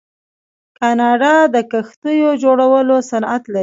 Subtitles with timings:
[0.77, 3.59] کاناډا د کښتیو جوړولو صنعت لري.